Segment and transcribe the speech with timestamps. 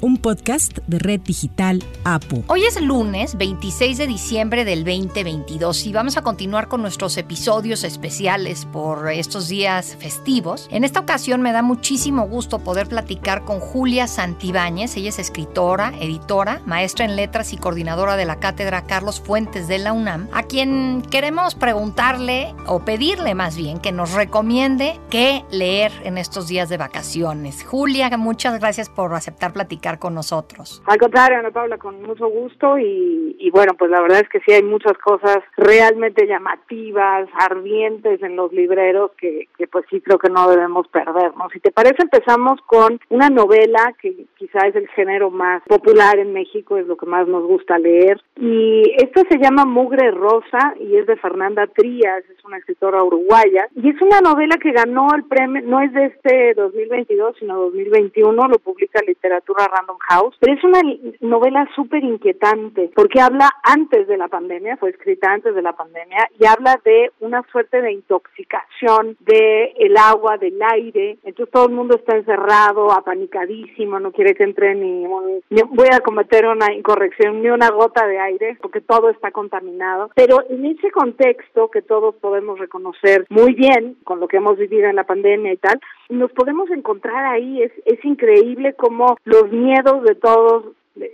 [0.00, 2.44] un podcast de Red Digital APU.
[2.46, 7.84] Hoy es lunes 26 de diciembre del 2022 y vamos a continuar con nuestros episodios
[7.84, 10.68] especiales por estos días festivos.
[10.70, 14.96] En esta ocasión me da muchísimo gusto poder platicar con Julia Santibáñez.
[14.96, 19.78] Ella es escritora, editora, maestra en letras y coordinadora de la cátedra Carlos Fuentes de
[19.78, 25.92] la UNAM, a quien queremos preguntarle o pedirle más bien que nos recomiende qué leer
[26.04, 27.64] en estos días de vacaciones.
[27.64, 30.82] Julia, muchas gracias por aceptar platicar con nosotros.
[30.86, 34.52] Al contrario, Ana Paula, con mucho gusto y, bueno, pues la verdad es que sí
[34.52, 40.28] hay muchas cosas realmente llamativas, ardientes en los libreros que, que pues sí creo que
[40.28, 41.50] no debemos perdernos.
[41.52, 46.32] Si te parece, empezamos con una novela que quizá es el género más popular en
[46.32, 48.20] México, es lo que más nos gusta leer.
[48.36, 53.68] Y esta se llama Mugre Rosa y es de Fernanda Trías, es una escritora uruguaya.
[53.74, 58.48] Y es una novela que ganó el premio, no es de este 2022, sino 2021,
[58.48, 60.80] lo publica Literatura Random House, pero es una
[61.20, 66.28] novela súper inquietante porque habla antes de la pandemia, fue escrita antes de la pandemia
[66.38, 71.74] y habla de una suerte de intoxicación de el agua, del aire, entonces todo el
[71.74, 75.04] mundo está encerrado, apanicadísimo, no quiere que entre ni,
[75.50, 80.10] ni voy a cometer una incorrección, ni una gota de aire porque todo está contaminado,
[80.14, 84.88] pero en ese contexto que todos podemos reconocer muy bien con lo que hemos vivido
[84.88, 90.02] en la pandemia y tal, nos podemos encontrar ahí, es, es increíble cómo los miedos
[90.04, 90.64] de todos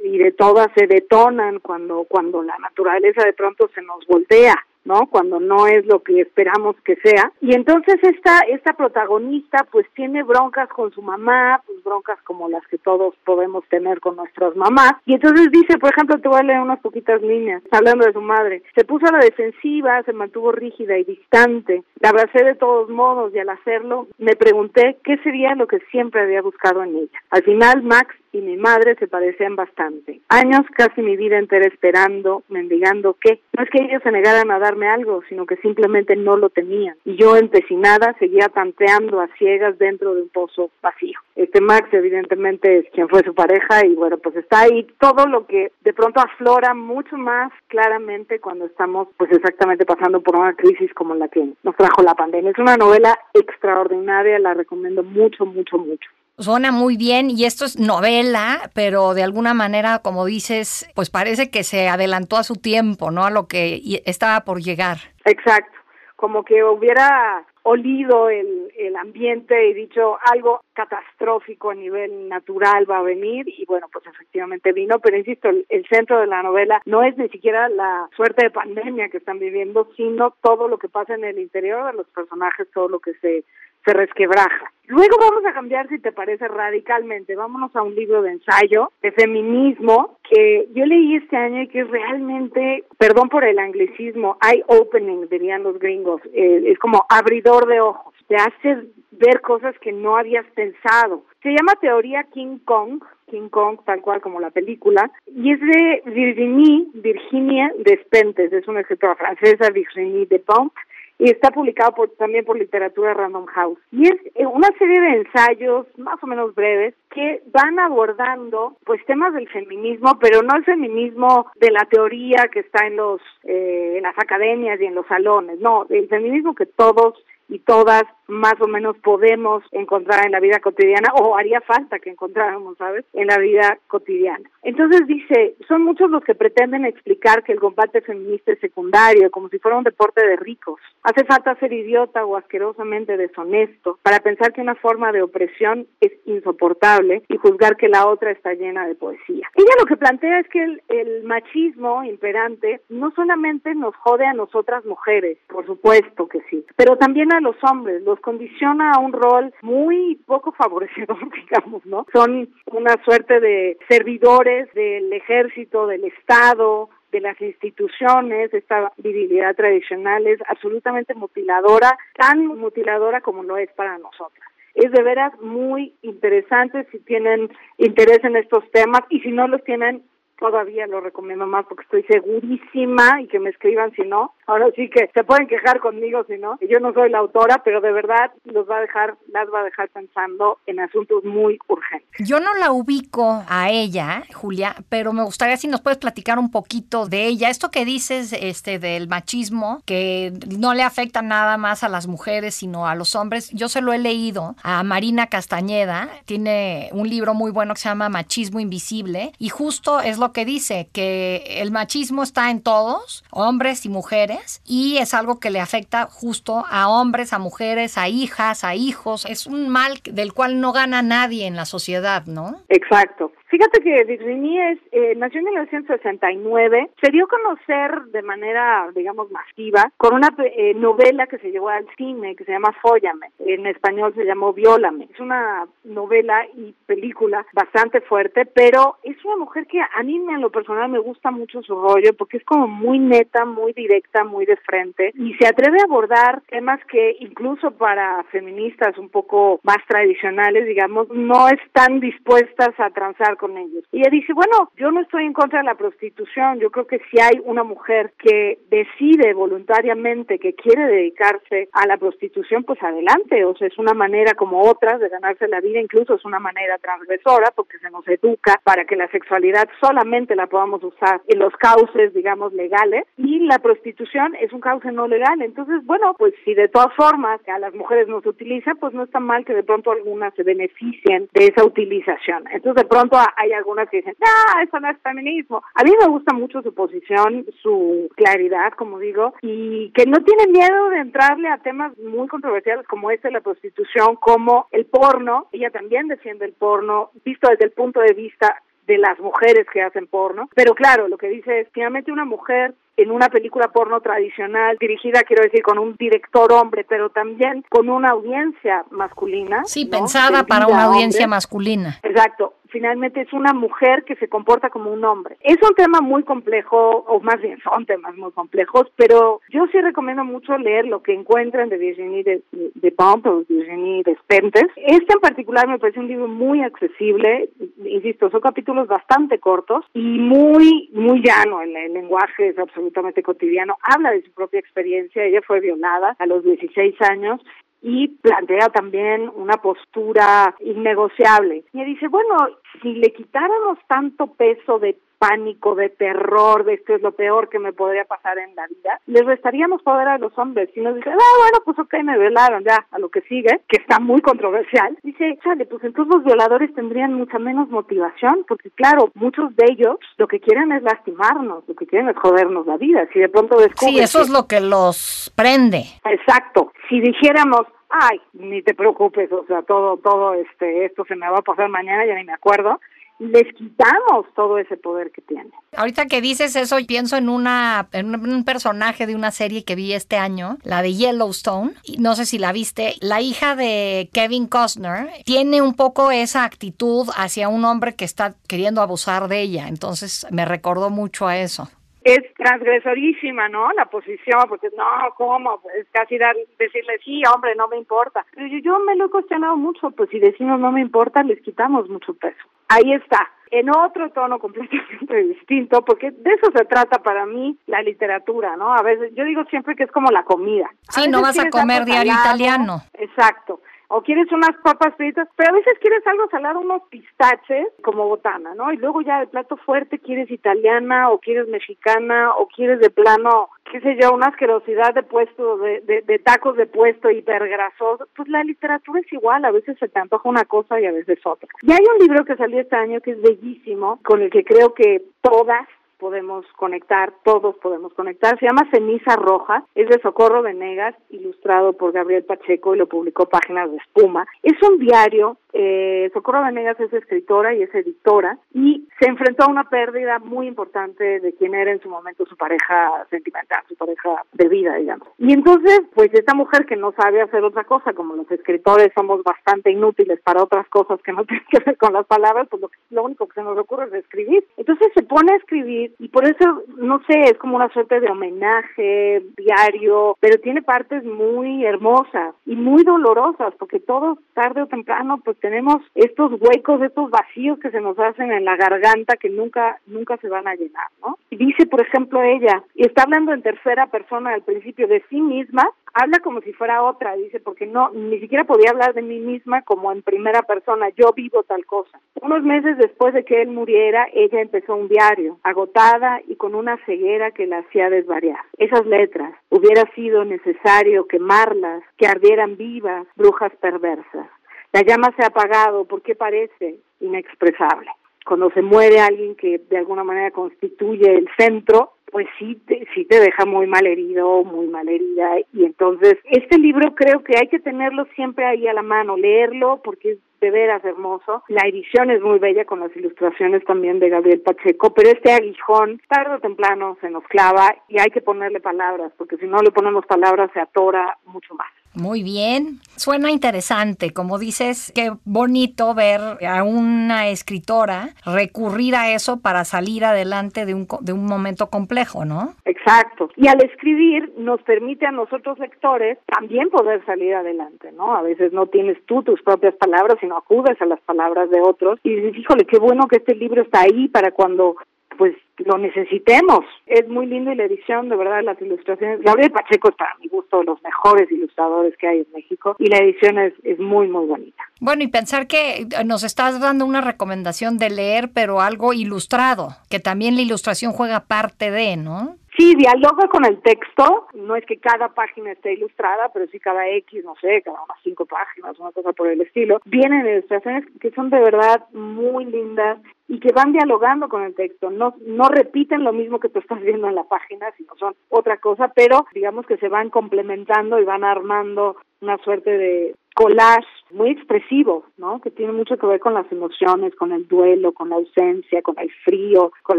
[0.05, 4.55] y de todas se detonan cuando, cuando la naturaleza de pronto se nos voltea.
[4.85, 5.07] ¿No?
[5.07, 7.33] Cuando no es lo que esperamos que sea.
[7.41, 12.67] Y entonces esta, esta protagonista pues tiene broncas con su mamá, pues broncas como las
[12.69, 14.93] que todos podemos tener con nuestras mamás.
[15.07, 18.21] Y entonces dice, por ejemplo, te voy a leer unas poquitas líneas, hablando de su
[18.21, 18.63] madre.
[18.75, 21.83] Se puso a la defensiva, se mantuvo rígida y distante.
[22.01, 26.23] La abracé de todos modos y al hacerlo me pregunté qué sería lo que siempre
[26.23, 27.19] había buscado en ella.
[27.31, 30.21] Al final Max y mi madre se parecían bastante.
[30.29, 34.59] Años casi mi vida entera esperando, mendigando que no es que ellos se negaran a
[34.59, 36.97] darme algo, sino que simplemente no lo tenían.
[37.05, 41.19] Y yo empecinada seguía tanteando a ciegas dentro de un pozo vacío.
[41.37, 45.47] Este Max evidentemente es quien fue su pareja y bueno, pues está ahí todo lo
[45.47, 50.93] que de pronto aflora mucho más claramente cuando estamos pues exactamente pasando por una crisis
[50.95, 52.51] como la que nos trajo la pandemia.
[52.51, 56.11] Es una novela extraordinaria, la recomiendo mucho, mucho, mucho.
[56.37, 61.49] Suena muy bien y esto es novela, pero de alguna manera, como dices, pues parece
[61.49, 63.25] que se adelantó a su tiempo, ¿no?
[63.25, 64.97] A lo que estaba por llegar.
[65.25, 65.79] Exacto,
[66.17, 72.99] como que hubiera olido el, el ambiente y dicho algo catastrófico a nivel natural va
[72.99, 76.83] a venir y bueno, pues efectivamente vino, pero insisto, el, el, centro de la novela
[76.85, 80.91] no es ni siquiera la suerte de pandemia que están viviendo, sino todo lo que
[80.91, 83.45] pasa en el interior de los personajes, todo lo que se
[83.85, 84.71] se resquebraja.
[84.87, 87.35] Luego vamos a cambiar, si te parece, radicalmente.
[87.35, 91.81] Vámonos a un libro de ensayo de feminismo que yo leí este año y que
[91.81, 96.21] es realmente, perdón por el anglicismo, eye-opening, dirían los gringos.
[96.35, 98.13] Eh, es como abridor de ojos.
[98.29, 101.25] Te hace ver cosas que no habías pensado.
[101.43, 106.03] Se llama Teoría King Kong, King Kong, tal cual como la película, y es de
[106.07, 110.73] Virginie, Virginia Despentes, es una escritora francesa, Virginie Despentes,
[111.19, 113.79] y está publicado por, también por Literatura Random House.
[113.93, 119.05] Y es eh, una serie de ensayos más o menos breves que van abordando pues
[119.07, 123.95] temas del feminismo, pero no el feminismo de la teoría que está en los eh,
[123.97, 127.15] en las academias y en los salones, no, el feminismo que todos
[127.49, 132.11] y todas más o menos podemos encontrar en la vida cotidiana o haría falta que
[132.11, 133.05] encontráramos, ¿sabes?
[133.13, 134.49] En la vida cotidiana.
[134.63, 139.49] Entonces dice, son muchos los que pretenden explicar que el combate feminista es secundario, como
[139.49, 140.81] si fuera un deporte de ricos.
[141.03, 146.13] Hace falta ser idiota o asquerosamente deshonesto para pensar que una forma de opresión es
[146.27, 149.49] insoportable y juzgar que la otra está llena de poesía.
[149.55, 154.85] Ella lo que plantea es que el, machismo imperante no solamente nos jode a nosotras
[154.85, 159.53] mujeres, por supuesto que sí, pero también a los hombres, los condiciona a un rol
[159.63, 162.07] muy poco favorecedor, digamos, ¿no?
[162.13, 170.27] Son una suerte de servidores del ejército, del Estado, de las instituciones, esta virilidad tradicional
[170.27, 174.51] es absolutamente mutiladora, tan mutiladora como lo es para nosotras.
[174.75, 179.63] Es de veras muy interesante si tienen interés en estos temas y si no los
[179.63, 180.03] tienen,
[180.41, 184.89] todavía lo recomiendo más porque estoy segurísima y que me escriban si no, ahora sí
[184.89, 186.59] que se pueden quejar conmigo si no.
[186.61, 189.65] Yo no soy la autora, pero de verdad los va a dejar, las va a
[189.65, 192.09] dejar pensando en asuntos muy urgentes.
[192.19, 196.51] Yo no la ubico a ella, Julia, pero me gustaría si nos puedes platicar un
[196.51, 197.51] poquito de ella.
[197.51, 202.55] Esto que dices este del machismo, que no le afecta nada más a las mujeres,
[202.55, 203.51] sino a los hombres.
[203.51, 207.89] Yo se lo he leído a Marina Castañeda, tiene un libro muy bueno que se
[207.89, 213.25] llama Machismo Invisible, y justo es lo que dice, que el machismo está en todos,
[213.31, 214.34] hombres y mujeres,
[214.67, 219.25] y es algo que le afecta justo a hombres, a mujeres, a hijas, a hijos.
[219.27, 222.63] Es un mal del cual no gana nadie en la sociedad, ¿no?
[222.69, 223.33] Exacto.
[223.55, 229.31] Fíjate que Virginie es, eh, nació en 1969, se dio a conocer de manera, digamos,
[229.31, 233.65] masiva con una eh, novela que se llevó al cine que se llama Fóllame, en
[233.67, 235.07] español se llamó Viólame.
[235.15, 240.41] Es una novela y película bastante fuerte, pero es una mujer que a mí en
[240.41, 244.47] lo personal me gusta mucho su rollo porque es como muy neta, muy directa, muy
[244.47, 249.79] de frente y se atreve a abordar temas que incluso para feministas un poco más
[249.87, 253.85] tradicionales, digamos, no están dispuestas a transar ellos.
[253.93, 257.01] Y ella dice, bueno, yo no estoy en contra de la prostitución, yo creo que
[257.11, 263.45] si hay una mujer que decide voluntariamente que quiere dedicarse a la prostitución, pues adelante,
[263.45, 266.79] o sea, es una manera como otras de ganarse la vida, incluso es una manera
[266.79, 271.53] transgresora porque se nos educa para que la sexualidad solamente la podamos usar en los
[271.57, 275.41] cauces, digamos, legales, y la prostitución es un cauce no legal.
[275.43, 279.21] Entonces, bueno, pues si de todas formas a las mujeres nos utiliza, pues no está
[279.21, 282.45] mal que de pronto algunas se beneficien de esa utilización.
[282.51, 285.63] Entonces, de pronto hay algunas que dicen, no, eso no es feminismo.
[285.75, 290.47] A mí me gusta mucho su posición, su claridad, como digo, y que no tiene
[290.49, 295.49] miedo de entrarle a temas muy controversiales como este, la prostitución, como el porno.
[295.53, 299.83] Ella también defiende el porno, visto desde el punto de vista de las mujeres que
[299.83, 300.49] hacen porno.
[300.55, 305.23] Pero claro, lo que dice es, finalmente una mujer en una película porno tradicional, dirigida,
[305.23, 309.63] quiero decir, con un director hombre, pero también con una audiencia masculina.
[309.65, 311.99] Sí, pensada para una audiencia masculina.
[312.03, 315.37] Exacto finalmente es una mujer que se comporta como un hombre.
[315.43, 316.77] Es un tema muy complejo,
[317.07, 321.15] o más bien son temas muy complejos, pero yo sí recomiendo mucho leer lo que
[321.15, 324.65] encuentran de Virginie de, de Pomp o Virginie Despentes.
[324.77, 327.49] Este en particular me parece un libro muy accesible,
[327.85, 332.84] insisto, son capítulos bastante cortos y muy, muy llano, el, el lenguaje es absolutamente
[333.23, 337.41] cotidiano, habla de su propia experiencia, ella fue violada a los 16 años
[337.83, 341.65] y plantea también una postura innegociable.
[341.73, 342.35] Y dice, bueno,
[342.81, 344.97] si le quitáramos tanto peso de
[345.29, 349.01] pánico, de terror, de esto es lo peor que me podría pasar en la vida,
[349.07, 350.69] les restaríamos poder a los hombres.
[350.75, 353.81] Y nos dice, ah, bueno, pues ok, me violaron ya, a lo que sigue, que
[353.81, 354.99] está muy controversial.
[355.03, 359.97] Dice, chale, pues entonces los violadores tendrían mucha menos motivación, porque claro, muchos de ellos
[360.19, 363.09] lo que quieren es lastimarnos, lo que quieren es jodernos la vida.
[363.13, 363.95] Si de pronto descubren...
[363.95, 365.85] Sí, eso es lo que los prende.
[366.05, 366.73] Exacto.
[366.89, 371.39] Si dijéramos, ay, ni te preocupes, o sea, todo, todo, este, esto se me va
[371.39, 372.81] a pasar mañana, ya ni me acuerdo,
[373.19, 375.53] les quitamos todo ese poder que tienen.
[375.77, 379.93] Ahorita que dices eso, pienso en una en un personaje de una serie que vi
[379.93, 381.75] este año, la de Yellowstone.
[381.99, 382.95] No sé si la viste.
[383.01, 388.35] La hija de Kevin Costner tiene un poco esa actitud hacia un hombre que está
[388.49, 389.69] queriendo abusar de ella.
[389.69, 391.69] Entonces me recordó mucho a eso
[392.05, 393.73] es transgresorísima, ¿no?
[393.73, 394.85] La posición, porque no,
[395.17, 395.61] ¿cómo?
[395.79, 398.25] Es casi dar, decirle, sí, hombre, no me importa.
[398.35, 401.41] Pero yo, yo me lo he cuestionado mucho, pues si decimos no me importa, les
[401.41, 402.45] quitamos mucho peso.
[402.69, 407.81] Ahí está, en otro tono completamente distinto, porque de eso se trata para mí la
[407.81, 408.75] literatura, ¿no?
[408.75, 410.71] A veces, yo digo siempre que es como la comida.
[410.91, 412.83] sí, no vas a comer diario italiano.
[412.93, 413.61] Exacto
[413.95, 418.53] o quieres unas papas fritas, pero a veces quieres algo salado, unos pistaches como botana,
[418.57, 418.73] ¿no?
[418.73, 423.51] Y luego ya de plato fuerte quieres italiana o quieres mexicana o quieres de plano,
[423.71, 428.09] qué sé yo, una asquerosidad de puesto, de, de, tacos de puesto hipergrasoso.
[428.17, 431.21] Pues la literatura es igual, a veces se te antoja una cosa y a veces
[431.25, 431.49] otra.
[431.63, 434.75] Y hay un libro que salió este año que es bellísimo, con el que creo
[434.75, 438.39] que todas podemos conectar, todos podemos conectar.
[438.39, 443.27] Se llama Ceniza Roja, es de Socorro Venegas, ilustrado por Gabriel Pacheco y lo publicó
[443.27, 444.27] Páginas de Espuma.
[444.43, 449.51] Es un diario, eh, Socorro Venegas es escritora y es editora y se enfrentó a
[449.51, 454.23] una pérdida muy importante de quien era en su momento su pareja sentimental, su pareja
[454.33, 455.09] de vida, digamos.
[455.19, 459.23] Y entonces, pues esta mujer que no sabe hacer otra cosa, como los escritores somos
[459.23, 462.71] bastante inútiles para otras cosas que no tienen que ver con las palabras, pues lo,
[462.91, 464.45] lo único que se nos ocurre es escribir.
[464.67, 468.09] Entonces se pone a escribir y por eso, no sé, es como una suerte de
[468.09, 475.21] homenaje diario, pero tiene partes muy hermosas y muy dolorosas, porque todo tarde o temprano
[475.23, 479.79] pues tenemos estos huecos, estos vacíos que se nos hacen en la garganta que nunca,
[479.87, 481.19] nunca se van a llenar, ¿no?
[481.29, 485.21] Y dice, por ejemplo, ella, y está hablando en tercera persona al principio de sí
[485.21, 489.21] misma, habla como si fuera otra, dice, porque no, ni siquiera podía hablar de mí
[489.21, 492.01] misma como en primera persona, yo vivo tal cosa.
[492.21, 496.77] Unos meses después de que él muriera, ella empezó un diario, agotada y con una
[496.85, 498.41] ceguera que la hacía desvariar.
[498.59, 504.27] Esas letras, hubiera sido necesario quemarlas, que ardieran vivas, brujas perversas.
[504.73, 507.91] La llama se ha apagado porque parece inexpresable.
[508.27, 513.05] Cuando se muere alguien que de alguna manera constituye el centro, pues sí te, sí
[513.07, 515.33] te deja muy mal herido, muy mal herida.
[515.53, 519.81] Y entonces, este libro creo que hay que tenerlo siempre ahí a la mano, leerlo
[519.83, 521.43] porque es de veras hermoso.
[521.49, 526.01] La edición es muy bella con las ilustraciones también de Gabriel Pacheco, pero este aguijón
[526.09, 529.73] tarde o temprano se nos clava y hay que ponerle palabras, porque si no le
[529.73, 531.84] ponemos palabras se atora mucho más.
[531.95, 539.41] Muy bien, suena interesante, como dices, qué bonito ver a una escritora recurrir a eso
[539.41, 542.55] para salir adelante de un, de un momento complejo, ¿no?
[542.65, 548.17] Exacto, y al escribir nos permite a nosotros lectores también poder salir adelante, ¿no?
[548.17, 552.01] A veces no tienes tú tus propias palabras, sino acudes a las palabras de otros
[552.03, 554.77] y dices, híjole, qué bueno que este libro está ahí para cuando
[555.17, 556.65] pues lo necesitemos.
[556.87, 559.21] Es muy lindo y la edición, de verdad, las ilustraciones.
[559.23, 562.87] Gabriel Pacheco está a mi gusto de los mejores ilustradores que hay en México y
[562.87, 564.63] la edición es, es muy, muy bonita.
[564.81, 570.01] Bueno, y pensar que nos estás dando una recomendación de leer, pero algo ilustrado, que
[570.01, 572.37] también la ilustración juega parte de, ¿no?
[572.57, 576.89] Sí, dialoga con el texto, no es que cada página esté ilustrada, pero sí cada
[576.89, 579.81] X, no sé, cada unas cinco páginas, una cosa por el estilo.
[579.87, 584.91] Vienen ilustraciones que son de verdad muy lindas y que van dialogando con el texto,
[584.91, 588.59] no, no repiten lo mismo que tú estás viendo en la página, sino son otra
[588.59, 594.31] cosa, pero digamos que se van complementando y van armando una suerte de collage muy
[594.31, 595.41] expresivo, ¿no?
[595.41, 598.99] Que tiene mucho que ver con las emociones, con el duelo, con la ausencia, con
[598.99, 599.99] el frío, con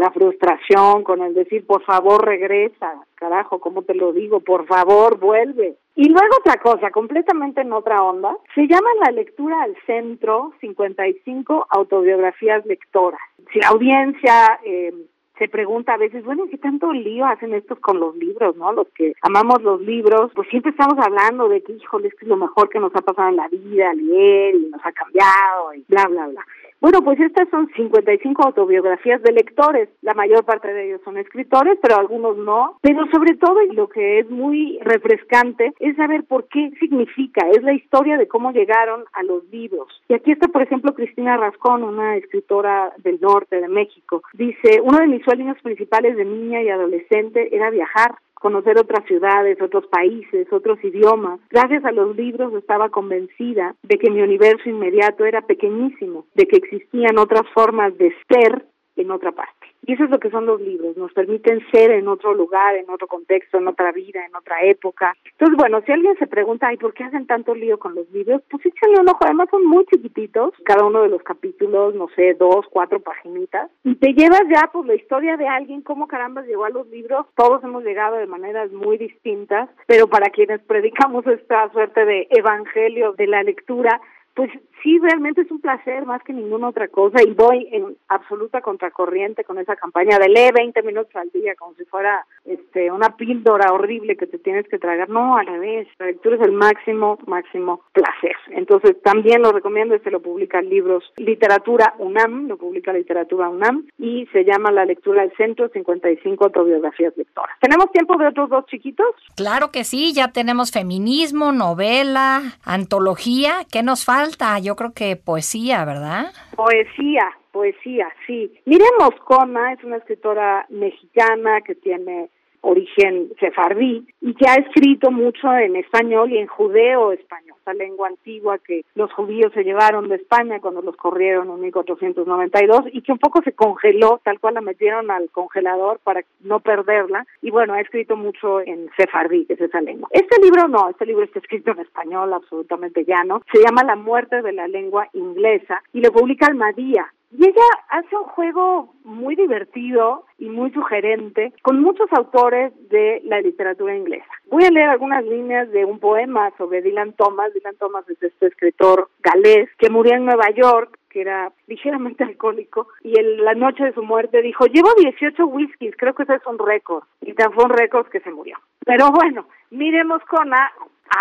[0.00, 4.40] la frustración, con el decir, por favor, regresa, carajo, ¿cómo te lo digo?
[4.40, 5.76] Por favor, vuelve.
[5.94, 11.66] Y luego otra cosa, completamente en otra onda, se llama la lectura al centro 55
[11.70, 13.20] autobiografías lectoras.
[13.52, 14.92] Si la audiencia eh,
[15.38, 18.72] se pregunta a veces, bueno, ¿qué tanto lío hacen estos con los libros, no?
[18.72, 22.36] Los que amamos los libros, pues siempre estamos hablando de que, híjole, es es lo
[22.36, 26.06] mejor que nos ha pasado en la vida, leer y nos ha cambiado y bla,
[26.08, 26.46] bla, bla.
[26.80, 29.88] Bueno, pues estas son 55 autobiografías de lectores.
[30.02, 32.78] La mayor parte de ellos son escritores, pero algunos no.
[32.82, 37.48] Pero sobre todo, y lo que es muy refrescante, es saber por qué significa.
[37.50, 39.88] Es la historia de cómo llegaron a los libros.
[40.08, 44.22] Y aquí está, por ejemplo, Cristina Rascón, una escritora del norte de México.
[44.34, 48.16] Dice, uno de mis sueños principales de niña y adolescente era viajar
[48.46, 51.40] conocer otras ciudades, otros países, otros idiomas.
[51.50, 56.58] Gracias a los libros estaba convencida de que mi universo inmediato era pequeñísimo, de que
[56.58, 59.66] existían otras formas de ser en otra parte.
[59.86, 62.90] Y eso es lo que son los libros, nos permiten ser en otro lugar, en
[62.90, 65.14] otro contexto, en otra vida, en otra época.
[65.24, 68.42] Entonces, bueno, si alguien se pregunta, ay, ¿por qué hacen tanto lío con los libros?
[68.50, 72.34] Pues échale un ojo, además son muy chiquititos, cada uno de los capítulos, no sé,
[72.34, 76.64] dos, cuatro paginitas, y te llevas ya, pues, la historia de alguien, cómo caramba llegó
[76.64, 81.70] a los libros, todos hemos llegado de maneras muy distintas, pero para quienes predicamos esta
[81.70, 84.00] suerte de evangelio de la lectura,
[84.36, 84.50] pues
[84.82, 89.44] sí, realmente es un placer más que ninguna otra cosa y voy en absoluta contracorriente
[89.44, 93.72] con esa campaña de lee 20 minutos al día como si fuera este una píldora
[93.72, 95.08] horrible que te tienes que tragar.
[95.08, 98.36] No, a la vez, la lectura es el máximo, máximo placer.
[98.50, 104.26] Entonces también lo recomiendo, este lo publica Libros Literatura UNAM, lo publica Literatura UNAM y
[104.32, 107.56] se llama La lectura del centro 55 autobiografías lectoras.
[107.62, 109.06] ¿Tenemos tiempo de otros dos chiquitos?
[109.34, 114.25] Claro que sí, ya tenemos feminismo, novela, antología, ¿qué nos falta?
[114.62, 116.32] Yo creo que poesía, ¿verdad?
[116.56, 118.52] Poesía, poesía, sí.
[118.64, 122.28] Miriam Moscona es una escritora mexicana que tiene
[122.62, 128.08] origen sefardí y que ha escrito mucho en español y en judeo español, esa lengua
[128.08, 133.12] antigua que los judíos se llevaron de España cuando los corrieron en 1492 y que
[133.12, 137.74] un poco se congeló, tal cual la metieron al congelador para no perderla y bueno,
[137.74, 140.08] ha escrito mucho en sefardí, que es esa lengua.
[140.12, 144.42] Este libro no, este libro está escrito en español absolutamente llano, se llama La muerte
[144.42, 150.24] de la lengua inglesa y lo publica Almadía, y ella hace un juego muy divertido
[150.38, 154.24] y muy sugerente con muchos autores de la literatura inglesa.
[154.50, 157.52] Voy a leer algunas líneas de un poema sobre Dylan Thomas.
[157.52, 162.88] Dylan Thomas es este escritor galés que murió en Nueva York que era ligeramente alcohólico,
[163.02, 166.46] y en la noche de su muerte dijo, llevo 18 whiskies, creo que ese es
[166.46, 168.58] un récord, y tan fue un récord que se murió.
[168.84, 170.50] Pero bueno, miremos con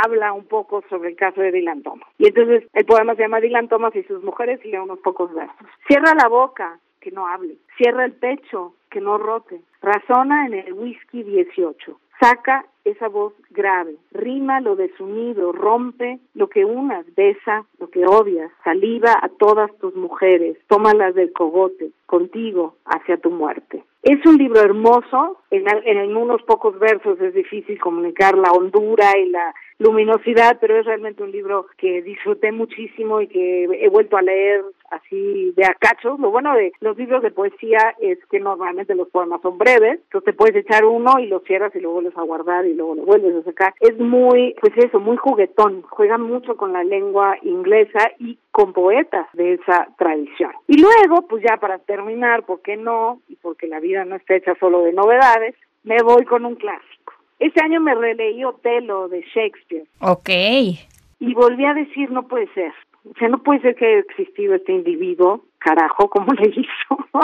[0.04, 2.10] habla un poco sobre el caso de Dylan Thomas.
[2.18, 5.34] Y entonces el poema se llama Dylan Thomas y sus mujeres y lee unos pocos
[5.34, 5.68] versos.
[5.88, 7.56] Cierra la boca, que no hable.
[7.78, 9.62] Cierra el pecho, que no rote.
[9.82, 12.00] Razona en el whisky 18.
[12.20, 18.52] Saca esa voz grave, rima lo desunido, rompe lo que unas, besa lo que odias,
[18.64, 23.84] saliva a todas tus mujeres, tómalas del cogote, contigo hacia tu muerte.
[24.04, 29.30] Es un libro hermoso, en, en unos pocos versos es difícil comunicar la hondura y
[29.30, 34.22] la luminosidad, pero es realmente un libro que disfruté muchísimo y que he vuelto a
[34.22, 36.18] leer así de acacho.
[36.20, 40.26] Lo bueno de los libros de poesía es que normalmente los poemas son breves, entonces
[40.26, 43.04] te puedes echar uno y lo cierras y lo vuelves a guardar y luego lo
[43.04, 43.74] vuelves a sacar.
[43.80, 49.28] Es muy, pues eso, muy juguetón, juega mucho con la lengua inglesa y con poetas
[49.34, 50.52] de esa tradición.
[50.68, 53.20] Y luego, pues ya para terminar, ¿por qué no?
[53.28, 56.95] Y porque la vida no está hecha solo de novedades, me voy con un clásico.
[57.40, 59.86] Este año me releí Otelo de Shakespeare.
[60.00, 60.30] Ok.
[61.20, 62.72] Y volví a decir, no puede ser.
[63.10, 67.24] O sea, no puede ser que haya existido este individuo, carajo, ¿cómo le hizo?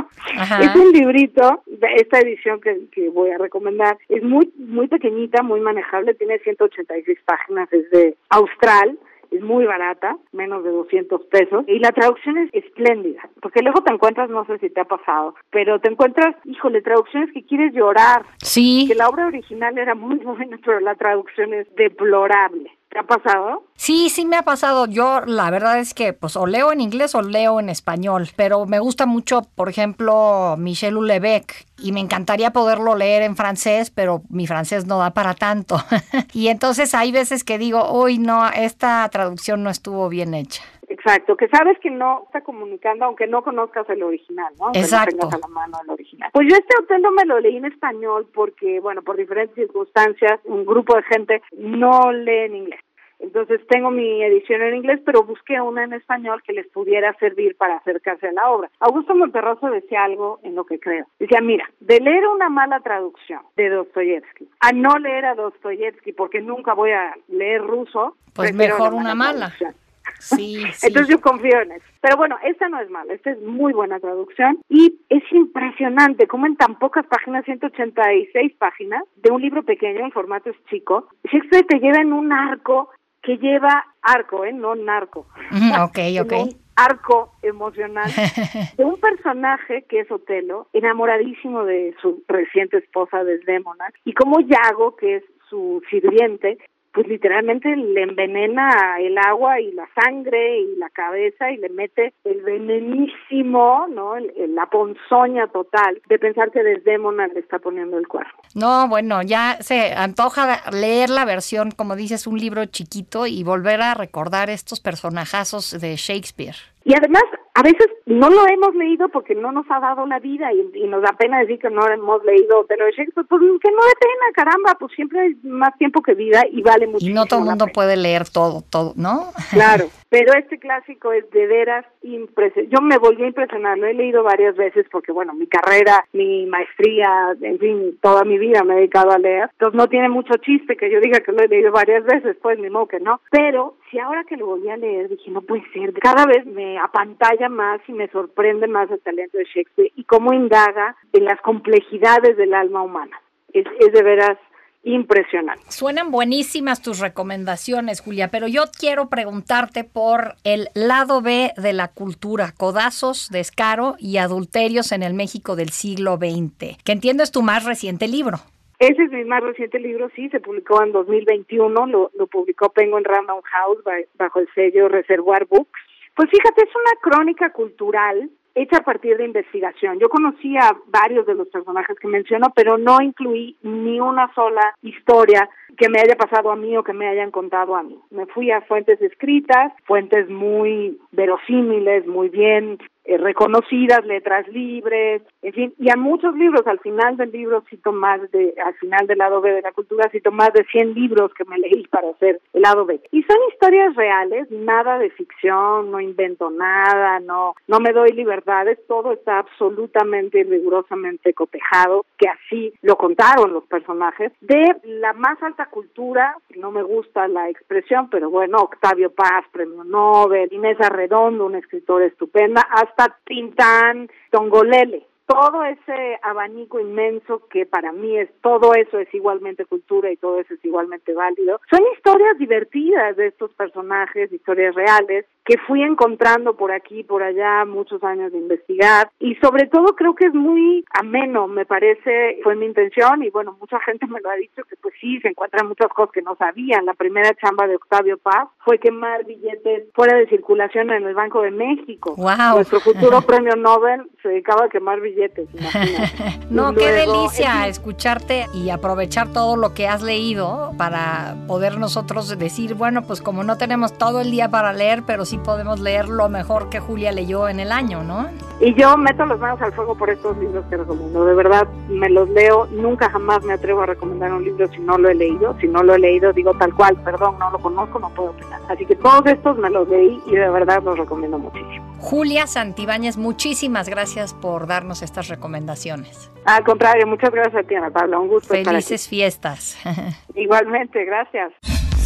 [0.59, 1.63] Es un librito,
[1.97, 7.19] esta edición que, que voy a recomendar, es muy muy pequeñita, muy manejable, tiene 186
[7.25, 8.97] páginas, es de Austral,
[9.31, 13.93] es muy barata, menos de 200 pesos, y la traducción es espléndida, porque luego te
[13.93, 18.25] encuentras, no sé si te ha pasado, pero te encuentras, híjole, traducciones que quieres llorar.
[18.37, 18.85] Sí.
[18.87, 22.71] Que la obra original era muy buena, pero la traducción es deplorable.
[22.91, 23.63] ¿Te ha pasado?
[23.77, 24.85] Sí, sí me ha pasado.
[24.85, 28.65] Yo la verdad es que pues o leo en inglés o leo en español, pero
[28.65, 34.23] me gusta mucho, por ejemplo, Michel Houellebecq y me encantaría poderlo leer en francés, pero
[34.27, 35.81] mi francés no da para tanto.
[36.33, 40.61] y entonces hay veces que digo, uy, no, esta traducción no estuvo bien hecha.
[40.91, 44.71] Exacto, que sabes que no está comunicando, aunque no conozcas el original, ¿no?
[44.73, 45.15] Exacto.
[45.15, 46.29] no tengas a la mano el original.
[46.33, 50.41] Pues yo este hotel no me lo leí en español porque, bueno, por diferentes circunstancias,
[50.43, 52.81] un grupo de gente no lee en inglés.
[53.19, 57.55] Entonces tengo mi edición en inglés, pero busqué una en español que les pudiera servir
[57.55, 58.69] para acercarse a la obra.
[58.79, 61.05] Augusto Monterroso decía algo en lo que creo.
[61.19, 66.41] Decía, mira, de leer una mala traducción de Dostoyevsky a no leer a Dostoyevsky porque
[66.41, 69.53] nunca voy a leer ruso, pues mejor una mala.
[69.55, 69.75] traducción.
[70.21, 70.87] Sí, sí.
[70.87, 71.85] Entonces yo confío en eso.
[71.99, 76.45] Pero bueno, esta no es mala, esta es muy buena traducción y es impresionante cómo
[76.45, 81.65] en tan pocas páginas, 186 páginas, de un libro pequeño, en formato es chico, Shakespeare
[81.65, 82.89] te lleva en un arco
[83.21, 84.53] que lleva arco, ¿eh?
[84.53, 85.27] No narco.
[85.83, 86.31] Ok, ok.
[86.31, 88.09] un arco emocional
[88.77, 94.95] de un personaje que es Otelo, enamoradísimo de su reciente esposa Desdémona, y como Yago,
[94.95, 96.57] que es su sirviente,
[96.93, 102.13] pues literalmente le envenena el agua y la sangre y la cabeza y le mete
[102.25, 104.15] el venenísimo, ¿no?
[104.17, 108.31] El- el- la ponzoña total de pensar que Desdémona le está poniendo el cuerno.
[108.55, 113.81] No, bueno, ya se antoja leer la versión, como dices, un libro chiquito y volver
[113.81, 116.55] a recordar estos personajazos de Shakespeare.
[116.83, 120.51] Y además, a veces no lo hemos leído porque no nos ha dado la vida
[120.53, 123.71] y, y nos da pena decir que no hemos leído Otelo de Shakespeare, pues que
[123.71, 127.15] no de pena, caramba, pues siempre hay más tiempo que vida y vale Y muchísimo
[127.15, 129.31] no todo el mundo puede leer todo, todo, ¿no?
[129.51, 132.75] Claro, pero este clásico es de veras impresionante.
[132.75, 136.45] Yo me volví a impresionar, lo he leído varias veces porque, bueno, mi carrera, mi
[136.45, 139.49] maestría, en fin, toda mi vida me he dedicado a leer.
[139.51, 142.59] Entonces no tiene mucho chiste que yo diga que lo he leído varias veces, pues
[142.59, 143.21] ni modo que no.
[143.29, 146.77] Pero si ahora que lo volví a leer dije, no puede ser, cada vez me
[146.77, 151.39] apantalla más y me sorprende más el talento de Shakespeare y cómo indaga en las
[151.41, 153.19] complejidades del alma humana.
[153.53, 154.37] Es, es de veras
[154.83, 155.63] impresionante.
[155.69, 161.87] Suenan buenísimas tus recomendaciones, Julia, pero yo quiero preguntarte por el lado B de la
[161.89, 167.41] cultura, codazos, descaro y adulterios en el México del siglo XX, que entiendo es tu
[167.43, 168.37] más reciente libro.
[168.79, 173.03] Ese es mi más reciente libro, sí, se publicó en 2021, lo, lo publicó Penguin
[173.03, 175.79] Random House ba- bajo el sello Reservoir Books.
[176.15, 179.99] Pues fíjate, es una crónica cultural hecha a partir de investigación.
[179.99, 184.75] Yo conocí a varios de los personajes que menciono, pero no incluí ni una sola
[184.81, 187.97] historia que me haya pasado a mí o que me hayan contado a mí.
[188.09, 195.53] Me fui a fuentes escritas, fuentes muy verosímiles, muy bien eh, reconocidas, letras libres, en
[195.53, 199.17] fin, y a muchos libros, al final del libro cito más de, al final del
[199.17, 202.39] lado B de la cultura cito más de 100 libros que me leí para hacer
[202.53, 203.01] el lado B.
[203.11, 208.79] Y son historias reales, nada de ficción, no invento nada, no, no me doy libertades,
[208.87, 215.41] todo está absolutamente y rigurosamente cotejado, que así lo contaron los personajes, de la más
[215.41, 221.45] alta cultura, no me gusta la expresión, pero bueno, Octavio Paz, premio Nobel, Inés Arredondo,
[221.45, 222.61] una escritora estupenda,
[222.91, 225.07] hasta Tintán, Tongolele.
[225.31, 230.39] Todo ese abanico inmenso que para mí es todo eso es igualmente cultura y todo
[230.39, 231.61] eso es igualmente válido.
[231.69, 237.65] Son historias divertidas de estos personajes, historias reales que fui encontrando por aquí, por allá,
[237.65, 242.55] muchos años de investigar y sobre todo creo que es muy ameno, me parece, fue
[242.55, 245.67] mi intención y bueno, mucha gente me lo ha dicho que pues sí, se encuentran
[245.67, 246.85] muchas cosas que no sabían.
[246.85, 251.41] La primera chamba de Octavio Paz fue quemar billetes fuera de circulación en el Banco
[251.41, 252.15] de México.
[252.17, 252.55] Wow.
[252.55, 255.20] Nuestro futuro premio Nobel se dedicaba a quemar billetes.
[256.49, 262.73] no, qué delicia escucharte y aprovechar todo lo que has leído para poder nosotros decir,
[262.73, 266.29] bueno, pues como no tenemos todo el día para leer, pero sí podemos leer lo
[266.29, 268.29] mejor que Julia leyó en el año, ¿no?
[268.59, 271.25] Y yo meto las manos al fuego por estos libros que recomiendo.
[271.25, 272.67] De verdad, me los leo.
[272.67, 275.55] Nunca jamás me atrevo a recomendar un libro si no lo he leído.
[275.59, 278.61] Si no lo he leído, digo tal cual, perdón, no lo conozco, no puedo opinar.
[278.69, 281.91] Así que todos estos me los leí y de verdad los recomiendo muchísimo.
[282.01, 286.31] Julia Santibáñez, muchísimas gracias por darnos estas recomendaciones.
[286.45, 288.21] Al contrario, muchas gracias a ti, Ana Pablo.
[288.21, 288.53] Un gusto.
[288.53, 289.77] Felices fiestas.
[290.35, 291.53] Igualmente, gracias.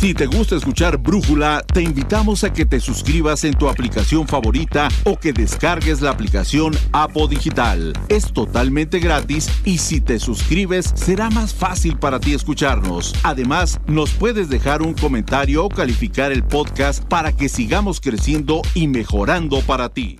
[0.05, 4.89] Si te gusta escuchar Brújula, te invitamos a que te suscribas en tu aplicación favorita
[5.03, 7.93] o que descargues la aplicación Apo Digital.
[8.09, 13.15] Es totalmente gratis y si te suscribes será más fácil para ti escucharnos.
[13.23, 18.87] Además, nos puedes dejar un comentario o calificar el podcast para que sigamos creciendo y
[18.87, 20.19] mejorando para ti.